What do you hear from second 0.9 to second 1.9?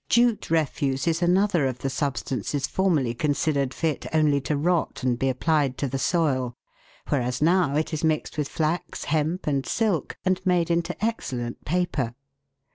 is another of the